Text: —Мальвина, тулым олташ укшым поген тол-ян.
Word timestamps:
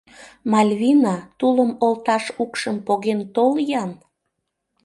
—Мальвина, 0.51 1.15
тулым 1.39 1.71
олташ 1.85 2.25
укшым 2.43 2.77
поген 2.87 3.19
тол-ян. 3.35 3.91